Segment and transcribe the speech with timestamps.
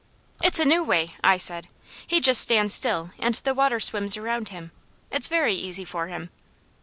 [0.41, 1.67] "It's a new way," I said.
[2.07, 4.71] "He just stands still and the water swims around him.
[5.11, 6.31] It's very easy for him."